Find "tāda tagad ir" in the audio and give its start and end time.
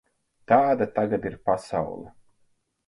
0.51-1.39